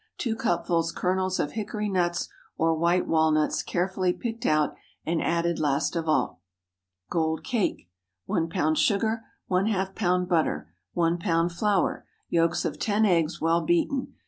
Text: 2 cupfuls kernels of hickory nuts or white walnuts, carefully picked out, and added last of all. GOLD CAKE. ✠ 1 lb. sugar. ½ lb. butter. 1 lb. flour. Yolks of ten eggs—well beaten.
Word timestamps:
2 0.17 0.35
cupfuls 0.35 0.91
kernels 0.91 1.39
of 1.39 1.51
hickory 1.51 1.87
nuts 1.87 2.27
or 2.57 2.75
white 2.75 3.05
walnuts, 3.07 3.61
carefully 3.61 4.11
picked 4.11 4.47
out, 4.47 4.73
and 5.05 5.21
added 5.21 5.59
last 5.59 5.95
of 5.95 6.09
all. 6.09 6.41
GOLD 7.11 7.43
CAKE. 7.43 7.77
✠ 7.81 7.87
1 8.25 8.49
lb. 8.49 8.77
sugar. 8.77 9.21
½ 9.51 9.93
lb. 9.93 10.27
butter. 10.27 10.73
1 10.93 11.19
lb. 11.19 11.51
flour. 11.51 12.07
Yolks 12.29 12.65
of 12.65 12.79
ten 12.79 13.05
eggs—well 13.05 13.61
beaten. 13.61 14.15